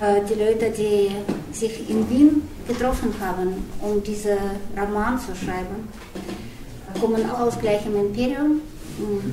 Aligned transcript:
Äh, 0.00 0.20
die 0.28 0.34
Leute, 0.34 0.70
die 0.70 1.10
sich 1.52 1.88
in 1.88 2.08
Wien 2.10 2.42
getroffen 2.68 3.14
haben, 3.20 3.64
um 3.80 4.02
diesen 4.02 4.36
Roman 4.78 5.18
zu 5.18 5.34
schreiben, 5.34 5.88
kommen 7.00 7.28
auch 7.30 7.40
aus 7.40 7.58
gleichem 7.58 7.96
Imperium. 7.96 8.60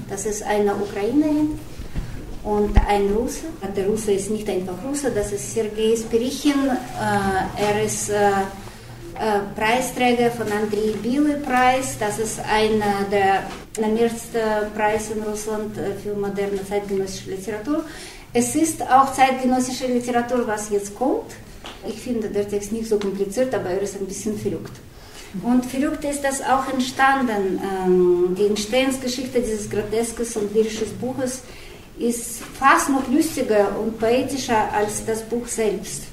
Das 0.09 0.25
ist 0.25 0.43
eine 0.43 0.73
Ukrainerin 0.75 1.59
und 2.43 2.77
ein 2.87 3.13
Russe. 3.13 3.45
Der 3.75 3.87
Russe 3.87 4.13
ist 4.13 4.29
nicht 4.29 4.49
einfach 4.49 4.75
Russe, 4.87 5.11
das 5.11 5.31
ist 5.33 5.53
Sergei 5.53 5.95
Spirichin. 5.97 6.69
Äh, 6.69 7.61
er 7.61 7.83
ist 7.83 8.09
äh, 8.09 8.31
Preisträger 9.55 10.31
von 10.31 10.47
Andrei 10.47 10.93
Bile 11.01 11.35
Preis. 11.35 11.97
Das 11.99 12.19
ist 12.19 12.39
einer 12.39 13.05
der 13.11 13.43
ersten 13.79 14.73
Preise 14.75 15.13
in 15.13 15.23
Russland 15.23 15.75
für 16.01 16.15
moderne 16.15 16.65
zeitgenössische 16.67 17.31
Literatur. 17.31 17.83
Es 18.35 18.55
ist 18.55 18.81
auch 18.81 19.13
zeitgenössische 19.13 19.85
Literatur, 19.85 20.47
was 20.47 20.71
jetzt 20.71 20.95
kommt. 20.95 21.31
Ich 21.87 22.01
finde 22.01 22.29
der 22.29 22.47
Text 22.47 22.71
nicht 22.71 22.89
so 22.89 22.97
kompliziert, 22.97 23.53
aber 23.53 23.69
er 23.69 23.81
ist 23.81 23.95
ein 23.95 24.07
bisschen 24.07 24.37
verrückt. 24.37 24.75
Und 25.43 25.65
verrückt 25.65 26.03
ist 26.03 26.23
das 26.23 26.41
auch 26.41 26.67
entstanden. 26.71 27.59
Ähm, 27.61 28.35
die 28.37 28.47
Entstehungsgeschichte 28.47 29.39
dieses 29.39 29.69
groteskes 29.69 30.35
und 30.37 30.53
lyrisches 30.53 30.89
Buches 30.93 31.41
ist 31.99 32.41
fast 32.59 32.89
noch 32.89 33.07
lustiger 33.07 33.77
und 33.79 33.99
poetischer 33.99 34.71
als 34.73 35.05
das 35.05 35.21
Buch 35.21 35.47
selbst. 35.47 36.03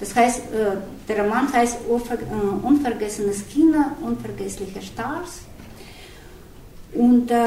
Das 0.00 0.16
heißt, 0.16 0.38
äh, 0.38 0.76
der 1.08 1.22
Roman 1.22 1.52
heißt 1.52 1.78
äh, 1.88 2.66
Unvergessenes 2.66 3.44
Kino, 3.48 3.84
unvergessliche 4.02 4.82
Stars. 4.82 5.42
Und 6.94 7.30
äh, 7.30 7.46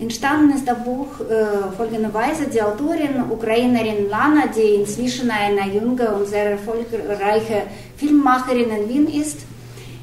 entstanden 0.00 0.56
ist 0.56 0.66
das 0.66 0.82
Buch 0.82 1.20
äh, 1.20 1.76
folgenderweise: 1.76 2.46
Die 2.46 2.62
Autorin, 2.62 3.30
Ukrainerin 3.30 4.08
Lana, 4.08 4.46
die 4.46 4.80
inzwischen 4.80 5.30
eine 5.30 5.70
junge 5.74 6.08
und 6.14 6.26
sehr 6.26 6.52
erfolgreiche 6.52 7.64
Filmmacherin 7.96 8.70
in 8.70 8.88
Wien 8.88 9.20
ist, 9.20 9.40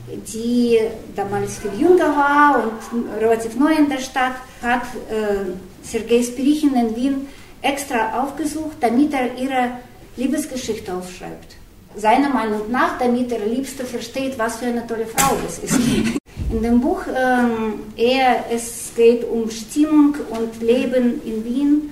die 0.08 0.80
damals 1.16 1.58
viel 1.58 1.72
jünger 1.80 2.16
war 2.16 2.64
und 2.64 3.10
relativ 3.20 3.56
neu 3.56 3.74
in 3.74 3.90
der 3.90 3.98
Stadt, 3.98 4.36
hat 4.62 4.84
äh, 5.10 5.52
Sergei 5.82 6.22
Spirichin 6.22 6.76
in 6.76 6.96
Wien 6.96 7.28
extra 7.64 8.22
aufgesucht, 8.22 8.78
damit 8.82 9.14
er 9.14 9.36
ihre 9.36 9.72
Liebesgeschichte 10.16 10.94
aufschreibt. 10.94 11.56
Seiner 11.96 12.30
Meinung 12.30 12.70
nach, 12.70 13.00
damit 13.00 13.32
er 13.32 13.40
Liebste 13.46 13.84
versteht, 13.84 14.38
was 14.38 14.58
für 14.58 14.66
eine 14.66 14.86
tolle 14.86 15.08
Frau 15.08 15.36
das 15.44 15.60
ist. 15.60 15.80
In 16.52 16.62
dem 16.62 16.80
Buch 16.80 17.02
ähm, 17.08 17.80
eher 17.98 18.46
es 18.52 18.92
geht 18.96 19.24
um 19.24 19.50
Stimmung 19.50 20.16
und 20.30 20.62
Leben 20.62 21.22
in 21.26 21.44
Wien 21.44 21.92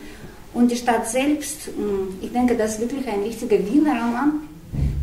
und 0.53 0.69
die 0.69 0.75
Stadt 0.75 1.07
selbst. 1.09 1.69
Ähm, 1.69 2.19
ich 2.21 2.31
denke, 2.31 2.55
das 2.55 2.73
ist 2.73 2.81
wirklich 2.81 3.07
ein 3.07 3.23
richtiger 3.23 3.57
Wiener 3.57 3.93
Roman. 3.93 4.47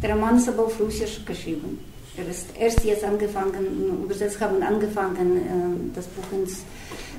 Der 0.02 0.14
Roman 0.14 0.36
ist 0.36 0.48
aber 0.48 0.64
auf 0.66 0.78
Russisch 0.80 1.24
geschrieben. 1.24 1.78
Er 2.16 2.28
ist 2.28 2.46
erst 2.58 2.84
jetzt 2.84 3.04
angefangen, 3.04 4.02
übersetzt 4.04 4.40
haben 4.40 4.62
angefangen, 4.62 5.36
äh, 5.36 5.94
das 5.94 6.06
Buch 6.06 6.24
ins 6.32 6.62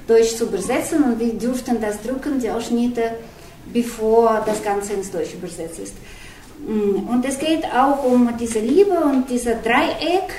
Deutsch 0.08 0.36
zu 0.36 0.46
übersetzen 0.46 1.04
und 1.04 1.20
wir 1.20 1.34
durften 1.34 1.80
das 1.82 2.02
drucken, 2.02 2.40
die 2.40 2.50
Ausschnitte, 2.50 3.04
bevor 3.74 4.42
das 4.46 4.64
Ganze 4.64 4.94
ins 4.94 5.12
Deutsch 5.12 5.34
übersetzt 5.34 5.80
ist. 5.80 5.96
Mm, 6.66 7.08
und 7.10 7.26
es 7.26 7.38
geht 7.40 7.66
auch 7.66 8.04
um 8.04 8.30
diese 8.40 8.60
Liebe 8.60 8.92
und 8.92 9.30
dieser 9.30 9.56
Dreieck, 9.56 10.34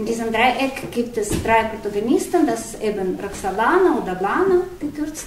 in 0.00 0.06
diesem 0.06 0.32
Dreieck 0.32 0.90
gibt 0.90 1.18
es 1.18 1.28
drei 1.42 1.64
Protagonisten, 1.64 2.46
das 2.46 2.72
ist 2.72 2.82
eben 2.82 3.18
Roxalana 3.22 3.98
oder 4.02 4.14
Lana 4.14 4.62
gekürzt, 4.80 5.26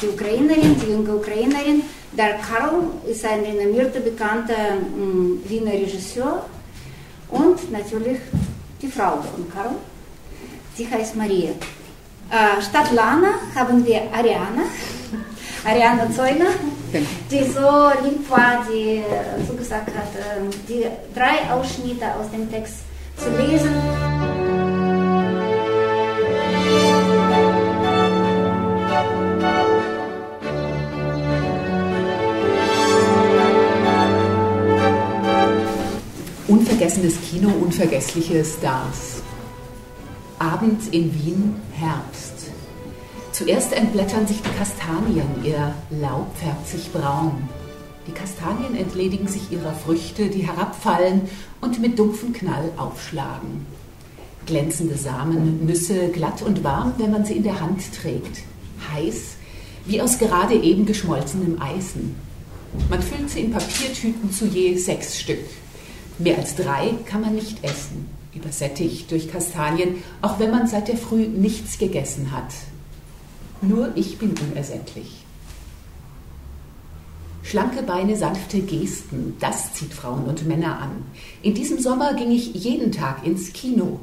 die 0.00 0.08
Ukrainerin, 0.08 0.76
die 0.80 0.92
junge 0.92 1.14
Ukrainerin. 1.14 1.82
Der 2.12 2.38
Karl 2.38 2.84
ist 3.06 3.22
ein 3.26 3.40
renommierter, 3.40 4.00
bekannter 4.00 4.76
mm, 4.76 5.42
Wiener 5.46 5.72
Regisseur 5.72 6.46
und 7.28 7.70
natürlich 7.70 8.18
die 8.80 8.88
Frau 8.88 9.18
von 9.20 9.50
Karl, 9.52 9.74
sie 10.74 10.88
heißt 10.90 11.14
Maria. 11.14 11.50
Äh, 11.50 12.62
statt 12.62 12.90
Lana 12.92 13.34
haben 13.54 13.84
wir 13.84 14.02
Ariana, 14.10 14.62
Ariana 15.66 16.10
Zeuner, 16.10 16.52
die 17.30 17.44
so 17.44 17.90
lieb 18.08 18.30
war, 18.30 18.64
die 18.72 19.02
zugesagt 19.46 19.88
hat, 19.88 20.12
ähm, 20.16 20.48
die 20.66 20.86
drei 21.14 21.52
Ausschnitte 21.52 22.06
aus 22.18 22.30
dem 22.30 22.50
Text 22.50 22.87
zu 23.18 23.30
lesen. 23.30 23.74
Unvergessenes 36.46 37.20
Kino, 37.28 37.50
unvergessliche 37.50 38.44
Stars. 38.44 39.22
Abend 40.38 40.94
in 40.94 41.12
Wien, 41.14 41.60
Herbst. 41.72 42.50
Zuerst 43.32 43.72
entblättern 43.72 44.26
sich 44.26 44.40
die 44.42 44.58
Kastanien, 44.58 45.28
ihr 45.44 45.74
Laub 45.90 46.34
färbt 46.36 46.66
sich 46.66 46.90
braun. 46.90 47.48
Die 48.08 48.14
Kastanien 48.14 48.74
entledigen 48.74 49.28
sich 49.28 49.52
ihrer 49.52 49.74
Früchte, 49.74 50.30
die 50.30 50.46
herabfallen 50.46 51.28
und 51.60 51.78
mit 51.78 51.98
dumpfem 51.98 52.32
Knall 52.32 52.72
aufschlagen. 52.78 53.66
Glänzende 54.46 54.96
Samen, 54.96 55.66
Nüsse, 55.66 56.08
glatt 56.08 56.40
und 56.40 56.64
warm, 56.64 56.94
wenn 56.96 57.10
man 57.10 57.26
sie 57.26 57.34
in 57.34 57.42
der 57.42 57.60
Hand 57.60 57.82
trägt. 57.92 58.44
Heiß, 58.90 59.36
wie 59.84 60.00
aus 60.00 60.18
gerade 60.18 60.54
eben 60.54 60.86
geschmolzenem 60.86 61.60
Eisen. 61.60 62.14
Man 62.88 63.02
füllt 63.02 63.28
sie 63.28 63.40
in 63.40 63.50
Papiertüten 63.50 64.32
zu 64.32 64.46
je 64.46 64.74
sechs 64.78 65.20
Stück. 65.20 65.44
Mehr 66.18 66.38
als 66.38 66.56
drei 66.56 66.94
kann 67.04 67.20
man 67.20 67.34
nicht 67.34 67.62
essen, 67.62 68.06
übersättigt 68.34 69.10
durch 69.10 69.30
Kastanien, 69.30 70.02
auch 70.22 70.38
wenn 70.38 70.50
man 70.50 70.66
seit 70.66 70.88
der 70.88 70.96
Früh 70.96 71.26
nichts 71.26 71.76
gegessen 71.76 72.32
hat. 72.32 72.54
Nur 73.60 73.92
ich 73.96 74.16
bin 74.16 74.32
unersättlich. 74.50 75.27
Schlanke 77.48 77.82
Beine, 77.82 78.14
sanfte 78.14 78.60
Gesten, 78.60 79.34
das 79.40 79.72
zieht 79.72 79.94
Frauen 79.94 80.24
und 80.24 80.46
Männer 80.46 80.80
an. 80.82 80.90
In 81.40 81.54
diesem 81.54 81.78
Sommer 81.78 82.12
ging 82.12 82.30
ich 82.30 82.52
jeden 82.52 82.92
Tag 82.92 83.26
ins 83.26 83.54
Kino. 83.54 84.00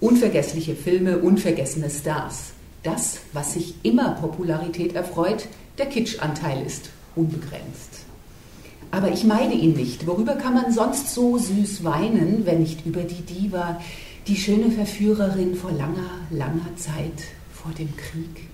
Unvergessliche 0.00 0.74
Filme, 0.74 1.18
unvergessene 1.18 1.90
Stars. 1.90 2.52
Das, 2.82 3.18
was 3.34 3.52
sich 3.52 3.74
immer 3.82 4.12
Popularität 4.12 4.94
erfreut, 4.94 5.46
der 5.76 5.84
Kitschanteil 5.90 6.64
ist 6.64 6.88
unbegrenzt. 7.16 8.06
Aber 8.90 9.12
ich 9.12 9.24
meide 9.24 9.52
ihn 9.52 9.74
nicht. 9.74 10.06
Worüber 10.06 10.36
kann 10.36 10.54
man 10.54 10.72
sonst 10.72 11.12
so 11.12 11.36
süß 11.36 11.84
weinen, 11.84 12.46
wenn 12.46 12.60
nicht 12.60 12.86
über 12.86 13.02
die 13.02 13.20
Diva, 13.20 13.78
die 14.26 14.36
schöne 14.36 14.70
Verführerin 14.70 15.54
vor 15.54 15.70
langer, 15.70 16.22
langer 16.30 16.74
Zeit 16.76 17.24
vor 17.52 17.72
dem 17.72 17.94
Krieg? 17.94 18.48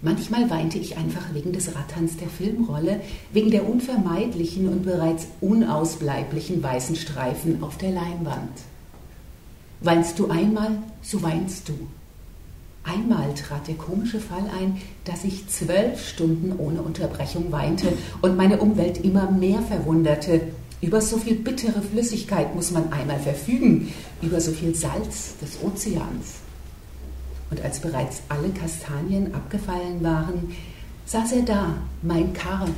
Manchmal 0.00 0.48
weinte 0.48 0.78
ich 0.78 0.96
einfach 0.96 1.34
wegen 1.34 1.52
des 1.52 1.74
Ratterns 1.74 2.16
der 2.16 2.28
Filmrolle, 2.28 3.00
wegen 3.32 3.50
der 3.50 3.68
unvermeidlichen 3.68 4.68
und 4.68 4.84
bereits 4.84 5.26
unausbleiblichen 5.40 6.62
weißen 6.62 6.94
Streifen 6.94 7.64
auf 7.64 7.78
der 7.78 7.90
Leinwand. 7.90 8.52
Weinst 9.80 10.18
du 10.18 10.28
einmal, 10.28 10.78
so 11.02 11.22
weinst 11.22 11.68
du. 11.68 11.74
Einmal 12.84 13.34
trat 13.34 13.66
der 13.66 13.74
komische 13.74 14.20
Fall 14.20 14.44
ein, 14.56 14.80
dass 15.04 15.24
ich 15.24 15.48
zwölf 15.48 16.08
Stunden 16.08 16.54
ohne 16.58 16.80
Unterbrechung 16.80 17.50
weinte 17.50 17.92
und 18.22 18.36
meine 18.36 18.58
Umwelt 18.58 19.04
immer 19.04 19.30
mehr 19.30 19.60
verwunderte. 19.62 20.42
Über 20.80 21.00
so 21.00 21.18
viel 21.18 21.34
bittere 21.34 21.82
Flüssigkeit 21.82 22.54
muss 22.54 22.70
man 22.70 22.92
einmal 22.92 23.18
verfügen, 23.18 23.92
über 24.22 24.40
so 24.40 24.52
viel 24.52 24.76
Salz 24.76 25.36
des 25.42 25.58
Ozeans. 25.62 26.36
Und 27.50 27.62
als 27.62 27.80
bereits 27.80 28.22
alle 28.28 28.50
Kastanien 28.50 29.34
abgefallen 29.34 30.02
waren, 30.02 30.52
saß 31.06 31.32
er 31.32 31.42
da, 31.42 31.74
mein 32.02 32.32
Karl, 32.32 32.68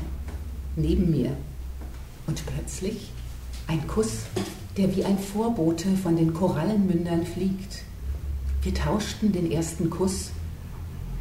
neben 0.77 1.11
mir. 1.11 1.37
Und 2.27 2.45
plötzlich 2.47 3.11
ein 3.67 3.87
Kuss, 3.89 4.27
der 4.77 4.95
wie 4.95 5.05
ein 5.05 5.19
Vorbote 5.19 5.97
von 5.97 6.17
den 6.17 6.33
Korallenmündern 6.33 7.27
fliegt. 7.27 7.83
Wir 8.63 8.75
tauschten 8.75 9.33
den 9.33 9.51
ersten 9.51 9.91
Kuss. 9.91 10.31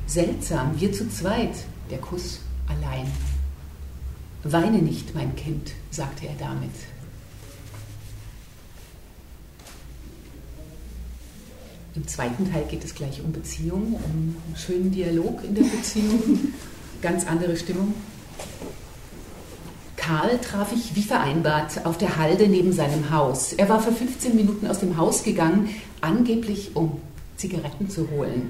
Seltsam, 0.06 0.80
wir 0.80 0.92
zu 0.92 1.10
zweit, 1.10 1.56
der 1.90 2.00
Kuss 2.00 2.42
allein. 2.68 3.08
Weine 4.44 4.80
nicht, 4.80 5.16
mein 5.16 5.36
Kind, 5.36 5.74
sagte 5.92 6.28
er 6.28 6.36
damit. 6.40 6.72
Im 12.00 12.08
zweiten 12.08 12.50
Teil 12.50 12.64
geht 12.70 12.86
es 12.86 12.96
gleich 12.96 13.22
um 13.22 13.34
Beziehungen, 13.34 13.96
um 13.96 14.02
einen 14.02 14.56
schönen 14.56 14.90
Dialog 14.90 15.44
in 15.44 15.54
der 15.54 15.64
Beziehung, 15.64 16.54
ganz 17.02 17.28
andere 17.28 17.58
Stimmung. 17.58 17.94
Karl 19.98 20.40
traf 20.40 20.72
ich 20.72 20.96
wie 20.96 21.02
vereinbart 21.02 21.86
auf 21.86 21.98
der 21.98 22.16
Halde 22.16 22.48
neben 22.48 22.72
seinem 22.72 23.12
Haus. 23.12 23.52
Er 23.52 23.68
war 23.68 23.82
vor 23.82 23.92
15 23.92 24.34
Minuten 24.34 24.66
aus 24.68 24.80
dem 24.80 24.96
Haus 24.96 25.24
gegangen, 25.24 25.72
angeblich 26.00 26.74
um 26.74 27.02
Zigaretten 27.36 27.90
zu 27.90 28.10
holen. 28.12 28.50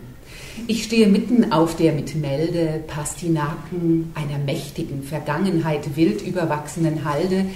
Ich 0.68 0.84
stehe 0.84 1.08
mitten 1.08 1.52
auf 1.52 1.76
der 1.76 1.94
mit 1.94 2.14
Melde, 2.14 2.84
Pastinaken, 2.86 4.12
einer 4.14 4.38
mächtigen 4.38 5.02
Vergangenheit 5.02 5.96
wild 5.96 6.22
überwachsenen 6.22 7.04
Halde, 7.04 7.48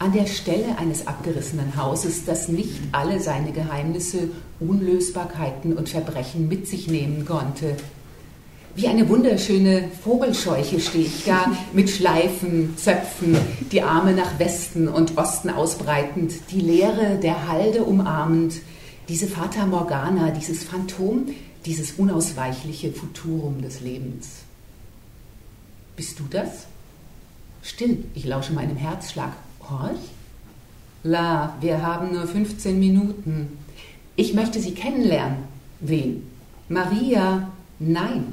an 0.00 0.12
der 0.12 0.26
Stelle 0.26 0.78
eines 0.78 1.06
abgerissenen 1.06 1.76
Hauses, 1.76 2.24
das 2.24 2.48
nicht 2.48 2.80
alle 2.90 3.20
seine 3.20 3.52
Geheimnisse, 3.52 4.30
Unlösbarkeiten 4.58 5.74
und 5.74 5.90
Verbrechen 5.90 6.48
mit 6.48 6.66
sich 6.66 6.88
nehmen 6.88 7.26
konnte. 7.26 7.76
Wie 8.74 8.88
eine 8.88 9.06
wunderschöne 9.10 9.90
Vogelscheuche 10.02 10.80
stehe 10.80 11.04
ich 11.04 11.24
da, 11.24 11.52
mit 11.74 11.90
Schleifen, 11.90 12.78
Zöpfen, 12.78 13.36
die 13.70 13.82
Arme 13.82 14.14
nach 14.14 14.38
Westen 14.38 14.88
und 14.88 15.18
Osten 15.18 15.50
ausbreitend, 15.50 16.32
die 16.50 16.60
Leere 16.60 17.18
der 17.22 17.46
Halde 17.46 17.84
umarmend, 17.84 18.54
diese 19.10 19.26
Fata 19.26 19.66
Morgana, 19.66 20.30
dieses 20.30 20.64
Phantom, 20.64 21.26
dieses 21.66 21.92
unausweichliche 21.98 22.90
Futurum 22.92 23.60
des 23.60 23.82
Lebens. 23.82 24.28
Bist 25.94 26.18
du 26.18 26.24
das? 26.30 26.66
Still, 27.62 28.04
ich 28.14 28.24
lausche 28.24 28.54
meinem 28.54 28.76
Herzschlag. 28.76 29.32
Horch? 29.68 30.00
La, 31.02 31.56
wir 31.60 31.82
haben 31.82 32.12
nur 32.12 32.26
15 32.26 32.78
Minuten. 32.78 33.58
Ich 34.16 34.34
möchte 34.34 34.60
Sie 34.60 34.72
kennenlernen. 34.72 35.38
Wen? 35.80 36.26
Maria. 36.68 37.50
Nein. 37.78 38.32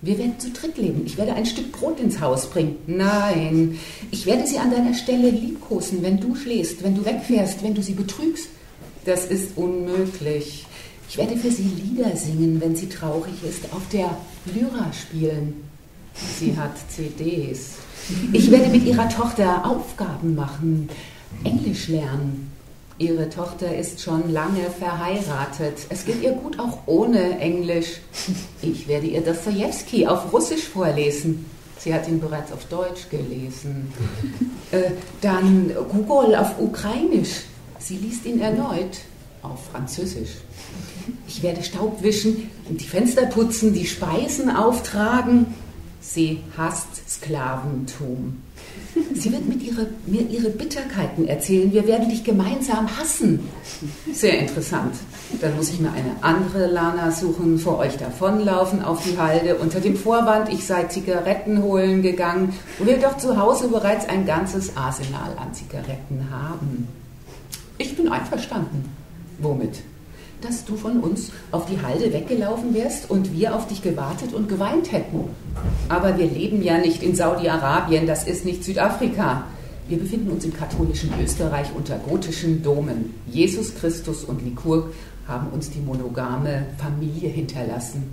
Wir 0.00 0.16
werden 0.16 0.38
zu 0.38 0.50
dritt 0.50 0.78
leben. 0.78 1.02
Ich 1.04 1.18
werde 1.18 1.34
ein 1.34 1.44
Stück 1.44 1.72
Brot 1.72 1.98
ins 2.00 2.20
Haus 2.20 2.48
bringen. 2.48 2.76
Nein. 2.86 3.78
Ich 4.10 4.26
werde 4.26 4.46
sie 4.46 4.58
an 4.58 4.70
deiner 4.70 4.94
Stelle 4.94 5.30
liebkosen, 5.30 6.02
wenn 6.02 6.20
du 6.20 6.34
schläfst, 6.34 6.82
wenn 6.84 6.94
du 6.94 7.04
wegfährst, 7.04 7.62
wenn 7.62 7.74
du 7.74 7.82
sie 7.82 7.94
betrügst. 7.94 8.48
Das 9.04 9.26
ist 9.26 9.56
unmöglich. 9.56 10.66
Ich 11.08 11.16
werde 11.18 11.36
für 11.36 11.50
sie 11.50 11.62
Lieder 11.62 12.16
singen, 12.16 12.60
wenn 12.60 12.76
sie 12.76 12.88
traurig 12.88 13.34
ist, 13.48 13.72
auf 13.72 13.88
der 13.92 14.16
Lyra 14.54 14.92
spielen. 14.92 15.68
Sie 16.38 16.56
hat 16.56 16.72
CDs. 16.90 17.74
Ich 18.32 18.50
werde 18.50 18.68
mit 18.70 18.84
ihrer 18.84 19.08
Tochter 19.08 19.66
Aufgaben 19.66 20.34
machen, 20.34 20.88
Englisch 21.44 21.88
lernen. 21.88 22.52
Ihre 22.98 23.30
Tochter 23.30 23.76
ist 23.76 24.00
schon 24.00 24.32
lange 24.32 24.70
verheiratet. 24.76 25.78
Es 25.88 26.04
geht 26.04 26.20
ihr 26.22 26.32
gut 26.32 26.58
auch 26.58 26.78
ohne 26.86 27.38
Englisch. 27.38 28.00
Ich 28.60 28.88
werde 28.88 29.06
ihr 29.06 29.20
Dostoevsky 29.20 30.06
auf 30.06 30.32
Russisch 30.32 30.64
vorlesen. 30.64 31.46
Sie 31.78 31.94
hat 31.94 32.08
ihn 32.08 32.18
bereits 32.18 32.50
auf 32.50 32.64
Deutsch 32.64 33.08
gelesen. 33.08 33.92
Äh, 34.72 34.90
dann 35.20 35.72
Gogol 35.90 36.34
auf 36.34 36.58
Ukrainisch. 36.58 37.44
Sie 37.78 37.96
liest 37.96 38.26
ihn 38.26 38.40
erneut 38.40 38.98
auf 39.42 39.66
Französisch. 39.72 40.30
Ich 41.26 41.42
werde 41.42 41.62
Staub 41.62 42.02
wischen 42.02 42.50
die 42.68 42.84
Fenster 42.84 43.26
putzen, 43.26 43.72
die 43.72 43.86
Speisen 43.86 44.50
auftragen. 44.50 45.54
Sie 46.08 46.42
hasst 46.56 47.06
Sklaventum. 47.06 48.42
Sie 49.14 49.30
wird 49.30 49.46
mit 49.46 49.62
ihre, 49.62 49.88
mir 50.06 50.22
ihre 50.22 50.48
Bitterkeiten 50.48 51.28
erzählen. 51.28 51.70
Wir 51.70 51.86
werden 51.86 52.08
dich 52.08 52.24
gemeinsam 52.24 52.88
hassen. 52.98 53.46
Sehr 54.10 54.38
interessant. 54.38 54.94
Dann 55.42 55.54
muss 55.56 55.68
ich 55.68 55.80
mir 55.80 55.92
eine 55.92 56.16
andere 56.22 56.66
Lana 56.66 57.10
suchen, 57.10 57.58
vor 57.58 57.78
euch 57.78 57.98
davonlaufen 57.98 58.82
auf 58.82 59.04
die 59.04 59.18
Halde, 59.18 59.56
unter 59.56 59.80
dem 59.80 59.96
Vorwand, 59.96 60.50
ich 60.50 60.64
sei 60.64 60.84
Zigaretten 60.84 61.62
holen 61.62 62.00
gegangen, 62.00 62.54
wo 62.78 62.86
wir 62.86 62.98
doch 62.98 63.18
zu 63.18 63.36
Hause 63.36 63.68
bereits 63.68 64.08
ein 64.08 64.24
ganzes 64.24 64.78
Arsenal 64.78 65.36
an 65.36 65.52
Zigaretten 65.52 66.26
haben. 66.30 66.88
Ich 67.76 67.94
bin 67.94 68.08
einverstanden. 68.08 68.88
Womit? 69.40 69.82
Dass 70.40 70.64
du 70.64 70.76
von 70.76 71.00
uns 71.00 71.30
auf 71.50 71.66
die 71.66 71.80
Halde 71.80 72.12
weggelaufen 72.12 72.74
wärst 72.74 73.10
und 73.10 73.32
wir 73.32 73.54
auf 73.54 73.66
dich 73.66 73.82
gewartet 73.82 74.32
und 74.32 74.48
geweint 74.48 74.92
hätten. 74.92 75.24
Aber 75.88 76.16
wir 76.18 76.26
leben 76.26 76.62
ja 76.62 76.78
nicht 76.78 77.02
in 77.02 77.14
Saudi-Arabien, 77.14 78.06
das 78.06 78.24
ist 78.24 78.44
nicht 78.44 78.64
Südafrika. 78.64 79.44
Wir 79.88 79.98
befinden 79.98 80.30
uns 80.30 80.44
im 80.44 80.52
katholischen 80.52 81.10
Österreich 81.22 81.68
unter 81.74 81.96
gotischen 81.98 82.62
Domen. 82.62 83.14
Jesus 83.26 83.74
Christus 83.74 84.22
und 84.24 84.42
Likurg 84.42 84.92
haben 85.26 85.48
uns 85.48 85.70
die 85.70 85.80
monogame 85.80 86.66
Familie 86.76 87.30
hinterlassen. 87.30 88.12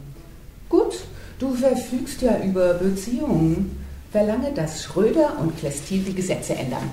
Gut, 0.69 0.95
du 1.37 1.53
verfügst 1.53 2.21
ja 2.21 2.39
über 2.43 2.75
Beziehungen. 2.75 3.77
Verlange, 4.11 4.53
dass 4.53 4.83
Schröder 4.83 5.37
und 5.41 5.57
Klestil 5.57 6.03
die 6.03 6.15
Gesetze 6.15 6.55
ändern. 6.55 6.89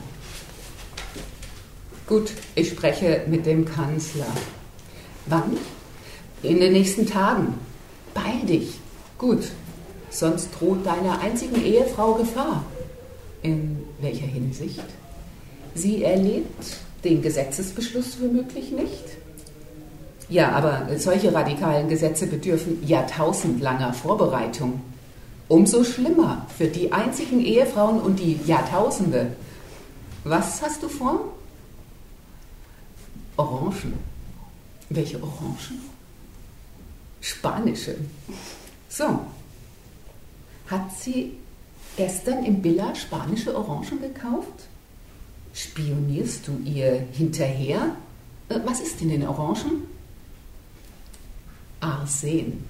Gut, 2.08 2.32
ich 2.56 2.68
spreche 2.68 3.22
mit 3.28 3.46
dem 3.46 3.64
Kanzler. 3.64 4.26
Wann? 5.26 5.56
In 6.42 6.60
den 6.60 6.72
nächsten 6.72 7.06
Tagen. 7.06 7.54
Beeil 8.14 8.46
dich. 8.46 8.78
Gut. 9.18 9.50
Sonst 10.10 10.50
droht 10.58 10.84
deiner 10.84 11.20
einzigen 11.20 11.64
Ehefrau 11.64 12.14
Gefahr. 12.14 12.64
In 13.42 13.78
welcher 14.00 14.26
Hinsicht? 14.26 14.84
Sie 15.74 16.02
erlebt 16.04 16.76
den 17.04 17.22
Gesetzesbeschluss 17.22 18.20
womöglich 18.20 18.70
nicht? 18.70 19.04
Ja, 20.28 20.52
aber 20.52 20.86
solche 20.98 21.32
radikalen 21.34 21.88
Gesetze 21.88 22.26
bedürfen 22.26 22.86
jahrtausendlanger 22.86 23.92
Vorbereitung. 23.92 24.80
Umso 25.48 25.84
schlimmer 25.84 26.46
für 26.56 26.66
die 26.66 26.92
einzigen 26.92 27.40
Ehefrauen 27.40 28.00
und 28.00 28.18
die 28.18 28.38
Jahrtausende. 28.46 29.28
Was 30.24 30.62
hast 30.62 30.82
du 30.82 30.88
vor? 30.88 31.20
Orangen. 33.36 34.11
Welche 34.94 35.22
Orangen? 35.22 35.80
Spanische. 37.20 37.96
So. 38.88 39.20
Hat 40.66 40.96
sie 40.98 41.32
gestern 41.96 42.44
im 42.44 42.60
Billa 42.60 42.94
spanische 42.94 43.56
Orangen 43.56 44.00
gekauft? 44.00 44.68
Spionierst 45.54 46.48
du 46.48 46.58
ihr 46.64 47.06
hinterher? 47.12 47.96
Äh, 48.48 48.58
was 48.64 48.80
ist 48.80 49.00
in 49.00 49.10
den 49.10 49.26
Orangen? 49.26 49.82
Arsen. 51.80 52.64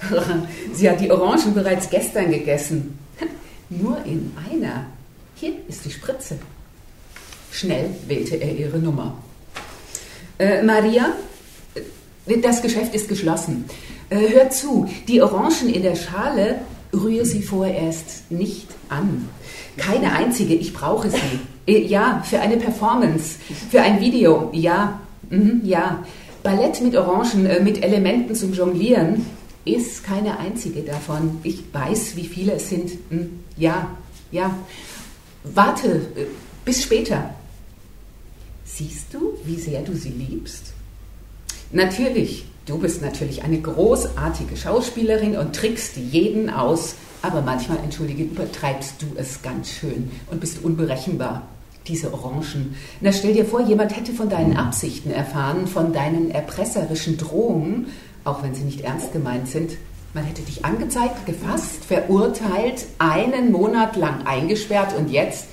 sie 0.72 0.88
hat 0.88 1.00
die 1.00 1.10
Orangen 1.10 1.52
bereits 1.52 1.90
gestern 1.90 2.30
gegessen. 2.30 2.98
Nur 3.68 4.04
in 4.04 4.32
einer. 4.50 4.86
Hier 5.34 5.54
ist 5.68 5.84
die 5.84 5.90
Spritze. 5.90 6.38
Schnell 7.52 7.90
wählte 8.06 8.36
er 8.36 8.56
ihre 8.56 8.78
Nummer. 8.78 9.16
Äh, 10.38 10.62
Maria, 10.62 11.14
das 12.38 12.62
Geschäft 12.62 12.94
ist 12.94 13.08
geschlossen. 13.08 13.64
Äh, 14.10 14.28
hör 14.32 14.50
zu, 14.50 14.88
die 15.08 15.22
Orangen 15.22 15.68
in 15.72 15.82
der 15.82 15.96
Schale 15.96 16.60
rühre 16.92 17.24
sie 17.24 17.42
vorerst 17.42 18.30
nicht 18.30 18.68
an. 18.88 19.28
Keine 19.76 20.12
einzige, 20.12 20.54
ich 20.54 20.72
brauche 20.72 21.10
sie. 21.10 21.18
Äh, 21.66 21.86
ja, 21.86 22.22
für 22.24 22.40
eine 22.40 22.56
Performance, 22.56 23.36
für 23.70 23.80
ein 23.82 24.00
Video, 24.00 24.50
ja, 24.52 25.00
mhm, 25.28 25.60
ja. 25.64 26.04
Ballett 26.42 26.80
mit 26.80 26.96
Orangen, 26.96 27.46
äh, 27.46 27.60
mit 27.60 27.82
Elementen 27.82 28.34
zum 28.34 28.52
Jonglieren 28.54 29.26
ist 29.64 30.04
keine 30.04 30.38
einzige 30.38 30.80
davon. 30.80 31.38
Ich 31.42 31.62
weiß, 31.72 32.16
wie 32.16 32.24
viele 32.24 32.54
es 32.54 32.68
sind. 32.68 32.92
Mhm, 33.10 33.40
ja, 33.56 33.90
ja. 34.32 34.56
Warte, 35.44 36.00
bis 36.64 36.82
später. 36.82 37.34
Siehst 38.64 39.12
du, 39.12 39.34
wie 39.44 39.56
sehr 39.56 39.82
du 39.82 39.94
sie 39.94 40.10
liebst? 40.10 40.72
Natürlich, 41.72 42.46
du 42.66 42.78
bist 42.78 43.00
natürlich 43.00 43.44
eine 43.44 43.60
großartige 43.60 44.56
Schauspielerin 44.56 45.36
und 45.36 45.54
trickst 45.54 45.96
jeden 45.96 46.50
aus, 46.50 46.96
aber 47.22 47.42
manchmal, 47.42 47.78
entschuldige, 47.78 48.24
übertreibst 48.24 49.00
du 49.00 49.06
es 49.16 49.40
ganz 49.42 49.70
schön 49.70 50.10
und 50.30 50.40
bist 50.40 50.64
unberechenbar. 50.64 51.42
Diese 51.86 52.12
Orangen. 52.12 52.74
Na, 53.00 53.10
stell 53.12 53.34
dir 53.34 53.44
vor, 53.44 53.62
jemand 53.62 53.96
hätte 53.96 54.12
von 54.12 54.28
deinen 54.28 54.56
Absichten 54.56 55.10
erfahren, 55.10 55.66
von 55.66 55.92
deinen 55.92 56.30
erpresserischen 56.30 57.16
Drohungen, 57.16 57.86
auch 58.24 58.42
wenn 58.42 58.54
sie 58.54 58.64
nicht 58.64 58.82
ernst 58.82 59.12
gemeint 59.12 59.48
sind. 59.48 59.72
Man 60.12 60.24
hätte 60.24 60.42
dich 60.42 60.64
angezeigt, 60.64 61.24
gefasst, 61.24 61.84
verurteilt, 61.86 62.84
einen 62.98 63.50
Monat 63.50 63.96
lang 63.96 64.26
eingesperrt 64.26 64.94
und 64.96 65.10
jetzt 65.10 65.46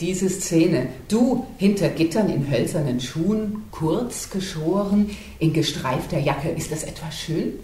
diese 0.00 0.28
Szene. 0.30 0.88
Du 1.08 1.46
hinter 1.58 1.88
Gittern 1.90 2.28
in 2.28 2.50
hölzernen 2.50 3.00
Schuhen, 3.00 3.64
kurz 3.70 4.30
geschoren, 4.30 5.10
in 5.38 5.52
gestreifter 5.52 6.18
Jacke. 6.18 6.48
Ist 6.50 6.72
das 6.72 6.84
etwas 6.84 7.18
schön? 7.18 7.54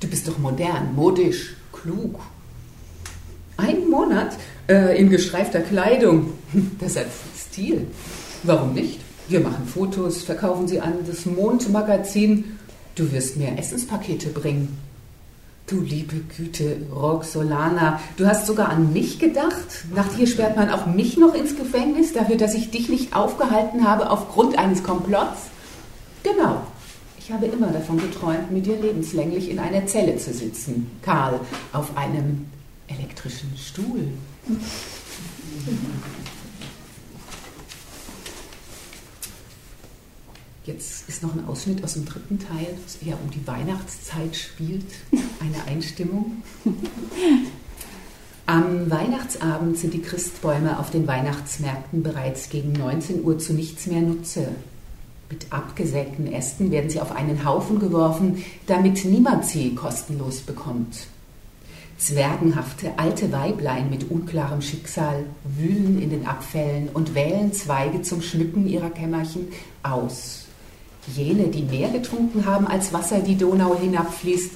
Du 0.00 0.08
bist 0.08 0.26
doch 0.28 0.38
modern, 0.38 0.94
modisch, 0.94 1.56
klug. 1.72 2.20
Ein 3.56 3.88
Monat 3.88 4.36
äh, 4.68 4.98
in 4.98 5.10
gestreifter 5.10 5.60
Kleidung. 5.60 6.32
Das 6.80 6.96
hat 6.96 7.06
Stil. 7.36 7.86
Warum 8.42 8.72
nicht? 8.74 9.00
Wir 9.28 9.40
machen 9.40 9.66
Fotos, 9.66 10.22
verkaufen 10.22 10.66
sie 10.66 10.80
an 10.80 10.94
das 11.06 11.26
Mondmagazin. 11.26 12.56
Du 12.94 13.12
wirst 13.12 13.36
mir 13.36 13.56
Essenspakete 13.56 14.30
bringen. 14.30 14.76
Du 15.70 15.82
liebe 15.82 16.16
Güte, 16.36 16.78
Roxolana, 16.92 18.00
du 18.16 18.26
hast 18.26 18.48
sogar 18.48 18.70
an 18.70 18.92
mich 18.92 19.20
gedacht? 19.20 19.84
Nach 19.94 20.08
dir 20.16 20.26
sperrt 20.26 20.56
man 20.56 20.68
auch 20.68 20.86
mich 20.86 21.16
noch 21.16 21.32
ins 21.32 21.54
Gefängnis 21.54 22.12
dafür, 22.12 22.36
dass 22.36 22.54
ich 22.54 22.72
dich 22.72 22.88
nicht 22.88 23.14
aufgehalten 23.14 23.86
habe 23.86 24.10
aufgrund 24.10 24.58
eines 24.58 24.82
Komplotts? 24.82 25.42
Genau, 26.24 26.62
ich 27.20 27.30
habe 27.30 27.46
immer 27.46 27.68
davon 27.68 27.98
geträumt, 27.98 28.50
mit 28.50 28.66
dir 28.66 28.80
lebenslänglich 28.80 29.48
in 29.48 29.60
einer 29.60 29.86
Zelle 29.86 30.16
zu 30.16 30.32
sitzen, 30.32 30.90
Karl, 31.02 31.38
auf 31.72 31.96
einem 31.96 32.46
elektrischen 32.88 33.56
Stuhl. 33.56 34.08
Jetzt 40.66 41.08
ist 41.08 41.22
noch 41.22 41.34
ein 41.34 41.46
Ausschnitt 41.46 41.82
aus 41.82 41.94
dem 41.94 42.04
dritten 42.04 42.38
Teil, 42.38 42.76
das 42.84 43.06
eher 43.06 43.18
um 43.22 43.30
die 43.30 43.46
Weihnachtszeit 43.46 44.36
spielt, 44.36 44.84
eine 45.10 45.64
Einstimmung. 45.66 46.42
Am 48.44 48.90
Weihnachtsabend 48.90 49.78
sind 49.78 49.94
die 49.94 50.02
Christbäume 50.02 50.78
auf 50.78 50.90
den 50.90 51.06
Weihnachtsmärkten 51.06 52.02
bereits 52.02 52.50
gegen 52.50 52.72
19 52.72 53.24
Uhr 53.24 53.38
zu 53.38 53.54
nichts 53.54 53.86
mehr 53.86 54.02
Nutze. 54.02 54.48
Mit 55.30 55.50
abgesägten 55.50 56.30
Ästen 56.30 56.70
werden 56.70 56.90
sie 56.90 57.00
auf 57.00 57.12
einen 57.12 57.44
Haufen 57.44 57.78
geworfen, 57.78 58.44
damit 58.66 59.04
niemand 59.04 59.46
sie 59.46 59.74
kostenlos 59.74 60.40
bekommt. 60.40 61.06
Zwergenhafte 61.96 62.98
alte 62.98 63.30
Weiblein 63.32 63.88
mit 63.88 64.10
unklarem 64.10 64.60
Schicksal 64.60 65.24
wühlen 65.56 66.02
in 66.02 66.10
den 66.10 66.26
Abfällen 66.26 66.88
und 66.88 67.14
wählen 67.14 67.52
Zweige 67.52 68.02
zum 68.02 68.20
Schmücken 68.20 68.66
ihrer 68.66 68.90
Kämmerchen 68.90 69.48
aus. 69.82 70.49
Jene, 71.14 71.48
die 71.48 71.62
mehr 71.62 71.90
getrunken 71.90 72.46
haben, 72.46 72.66
als 72.66 72.92
Wasser 72.92 73.20
die 73.20 73.36
Donau 73.36 73.78
hinabfließt, 73.78 74.52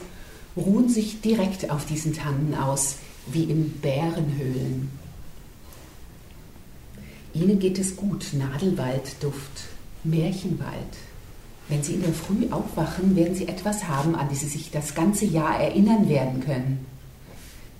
ruhen 0.57 0.89
sich 0.89 1.21
direkt 1.21 1.71
auf 1.71 1.87
diesen 1.87 2.13
Tannen 2.13 2.55
aus, 2.55 2.97
wie 3.27 3.45
in 3.45 3.71
Bärenhöhlen. 3.81 4.91
Ihnen 7.33 7.59
geht 7.59 7.79
es 7.79 7.97
gut, 7.97 8.27
Nadelwaldduft, 8.33 9.65
Märchenwald. 10.05 10.73
Wenn 11.69 11.83
Sie 11.83 11.95
in 11.95 12.03
der 12.03 12.13
Früh 12.13 12.51
aufwachen, 12.51 13.17
werden 13.17 13.35
Sie 13.35 13.49
etwas 13.49 13.89
haben, 13.89 14.15
an 14.15 14.29
das 14.29 14.41
Sie 14.41 14.49
sich 14.49 14.71
das 14.71 14.95
ganze 14.95 15.25
Jahr 15.25 15.59
erinnern 15.59 16.09
werden 16.09 16.41
können. 16.41 16.87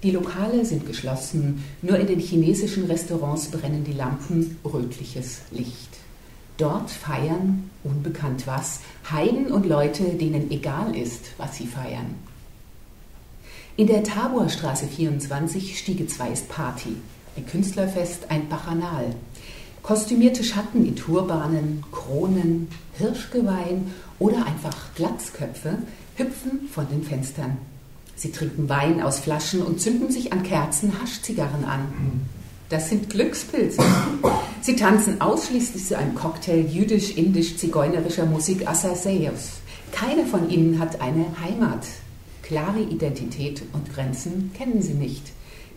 Die 0.03 0.11
Lokale 0.11 0.65
sind 0.65 0.87
geschlossen, 0.87 1.65
nur 1.83 1.99
in 1.99 2.07
den 2.07 2.19
chinesischen 2.19 2.85
Restaurants 2.85 3.49
brennen 3.49 3.85
die 3.85 3.93
Lampen 3.93 4.59
rötliches 4.65 5.41
Licht. 5.51 6.04
Dort 6.57 6.91
feiern, 6.91 7.71
unbekannt 7.83 8.47
was, 8.47 8.81
Heiden 9.11 9.49
und 9.49 9.67
Leute, 9.67 10.05
denen 10.05 10.51
egal 10.51 10.97
ist, 10.97 11.33
was 11.37 11.57
sie 11.57 11.67
feiern. 11.67 12.15
In 13.77 13.89
der 13.89 14.05
Taborstraße 14.05 14.87
24 14.87 15.77
Stiege 15.77 16.07
2 16.07 16.31
ist 16.31 16.49
Party. 16.49 16.97
Ein 17.37 17.47
Künstlerfest, 17.47 18.31
ein 18.31 18.49
Bachanal. 18.49 19.17
Kostümierte 19.83 20.45
Schatten 20.45 20.87
in 20.87 20.95
Turbanen, 20.95 21.85
Kronen, 21.91 22.69
Hirschgeweihen 22.97 23.93
oder 24.21 24.47
einfach 24.47 24.77
Glatzköpfe 24.95 25.79
hüpfen 26.15 26.69
von 26.73 26.89
den 26.89 27.03
Fenstern. 27.03 27.59
Sie 28.15 28.31
trinken 28.31 28.69
Wein 28.69 29.03
aus 29.03 29.19
Flaschen 29.19 29.61
und 29.61 29.81
zünden 29.81 30.11
sich 30.11 30.33
an 30.33 30.45
Kerzen 30.45 30.93
Haschzigarren 31.03 31.65
an. 31.65 31.81
Das 32.75 32.89
sind 32.89 33.09
Glückspilze. 33.09 33.81
Sie 34.61 34.75
tanzen 34.75 35.21
ausschließlich 35.21 35.87
zu 35.87 35.97
einem 35.97 36.17
Cocktail 36.17 36.59
jüdisch-indisch-zigeunerischer 36.59 38.27
Musik 38.27 38.67
Assaseus. 38.67 39.61
Keiner 39.93 40.27
von 40.27 40.51
ihnen 40.51 40.81
hat 40.81 41.01
eine 41.01 41.25
Heimat. 41.41 41.87
Klare 42.43 42.81
Identität 42.81 43.63
und 43.75 43.95
Grenzen 43.95 44.51
kennen 44.59 44.83
sie 44.83 44.95
nicht. 44.95 45.23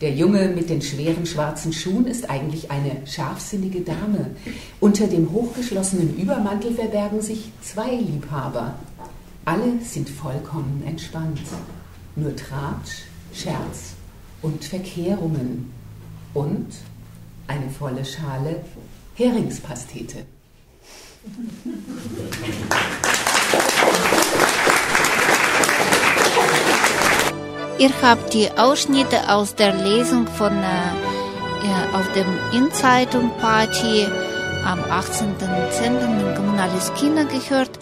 Der 0.01 0.15
Junge 0.15 0.47
mit 0.47 0.71
den 0.71 0.81
schweren 0.81 1.27
schwarzen 1.27 1.71
Schuhen 1.71 2.07
ist 2.07 2.31
eigentlich 2.31 2.71
eine 2.71 3.05
scharfsinnige 3.05 3.81
Dame. 3.81 4.31
Unter 4.79 5.05
dem 5.05 5.31
hochgeschlossenen 5.31 6.17
Übermantel 6.17 6.73
verbergen 6.73 7.21
sich 7.21 7.51
zwei 7.61 7.93
Liebhaber. 7.93 8.73
Alle 9.45 9.73
sind 9.83 10.09
vollkommen 10.09 10.81
entspannt. 10.83 11.41
Nur 12.15 12.35
Tratsch, 12.35 13.03
Scherz 13.33 13.93
und 14.41 14.65
Verkehrungen. 14.65 15.76
Und 16.33 16.67
eine 17.47 17.69
volle 17.69 18.05
Schale 18.05 18.63
Heringspastete. 19.15 20.25
Ihr 27.79 27.91
habt 28.01 28.33
die 28.33 28.49
Ausschnitte 28.51 29.29
aus 29.31 29.55
der 29.55 29.73
Lesung 29.73 30.27
von 30.27 30.53
äh, 30.53 31.95
auf 31.95 32.11
dem 32.13 32.27
In-Zeitung 32.53 33.31
Party 33.39 34.05
am 34.65 34.83
18. 34.89 35.35
Dezember 35.37 36.03
in 36.03 36.35
Kommunales 36.35 36.93
Kinder 36.95 37.25
gehört. 37.25 37.79